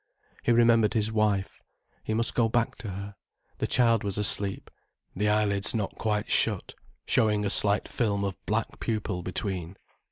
[0.41, 1.61] He remembered his wife.
[2.03, 3.15] He must go back to her.
[3.59, 4.71] The child was asleep,
[5.15, 6.73] the eyelids not quite shut,
[7.05, 9.77] showing a slight film of black pupil between.